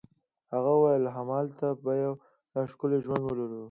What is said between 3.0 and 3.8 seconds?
ژوند ولرو.